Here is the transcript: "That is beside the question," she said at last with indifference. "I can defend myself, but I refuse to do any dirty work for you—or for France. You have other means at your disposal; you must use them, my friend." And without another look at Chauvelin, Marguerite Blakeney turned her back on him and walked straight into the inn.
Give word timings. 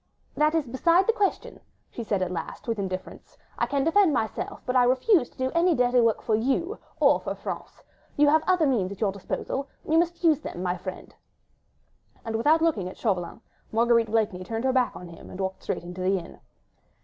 "That 0.33 0.55
is 0.55 0.65
beside 0.65 1.05
the 1.05 1.13
question," 1.13 1.59
she 1.91 2.03
said 2.03 2.23
at 2.23 2.31
last 2.31 2.67
with 2.67 2.79
indifference. 2.79 3.37
"I 3.59 3.67
can 3.67 3.83
defend 3.83 4.11
myself, 4.13 4.63
but 4.65 4.75
I 4.75 4.83
refuse 4.85 5.29
to 5.29 5.37
do 5.37 5.51
any 5.53 5.75
dirty 5.75 6.01
work 6.01 6.23
for 6.23 6.33
you—or 6.33 7.19
for 7.19 7.35
France. 7.35 7.83
You 8.17 8.27
have 8.27 8.41
other 8.47 8.65
means 8.65 8.91
at 8.91 8.99
your 8.99 9.11
disposal; 9.11 9.67
you 9.87 9.99
must 9.99 10.23
use 10.23 10.39
them, 10.39 10.63
my 10.63 10.75
friend." 10.75 11.13
And 12.25 12.35
without 12.35 12.61
another 12.61 12.79
look 12.81 12.87
at 12.89 12.97
Chauvelin, 12.97 13.41
Marguerite 13.71 14.09
Blakeney 14.09 14.43
turned 14.43 14.63
her 14.63 14.73
back 14.73 14.95
on 14.95 15.07
him 15.07 15.29
and 15.29 15.39
walked 15.39 15.61
straight 15.61 15.83
into 15.83 16.01
the 16.01 16.17
inn. 16.17 16.39